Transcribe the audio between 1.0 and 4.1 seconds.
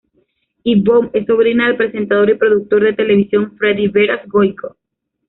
es sobrina del presentador y productor de televisión Freddy